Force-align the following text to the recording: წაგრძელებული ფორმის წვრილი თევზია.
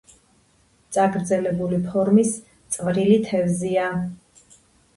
წაგრძელებული 0.97 1.79
ფორმის 1.85 2.33
წვრილი 2.79 3.21
თევზია. 3.29 3.95